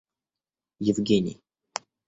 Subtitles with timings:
[0.81, 1.37] Евгений